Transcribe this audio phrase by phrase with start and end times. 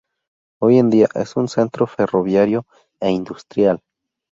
[0.59, 2.65] Hoy en día, es un centro ferroviario
[2.99, 3.83] e industrial.